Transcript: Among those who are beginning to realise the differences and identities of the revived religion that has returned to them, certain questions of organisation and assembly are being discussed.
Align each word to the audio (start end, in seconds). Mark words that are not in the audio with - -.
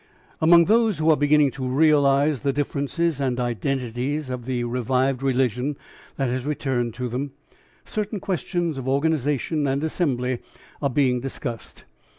Among 0.41 0.65
those 0.65 0.97
who 0.97 1.11
are 1.11 1.15
beginning 1.15 1.51
to 1.51 1.67
realise 1.67 2.39
the 2.39 2.51
differences 2.51 3.21
and 3.21 3.39
identities 3.39 4.31
of 4.31 4.45
the 4.47 4.63
revived 4.63 5.21
religion 5.21 5.77
that 6.17 6.27
has 6.27 6.43
returned 6.43 6.95
to 6.95 7.07
them, 7.07 7.33
certain 7.85 8.19
questions 8.19 8.79
of 8.79 8.87
organisation 8.87 9.67
and 9.67 9.83
assembly 9.83 10.39
are 10.81 10.89
being 10.89 11.19
discussed. 11.19 11.83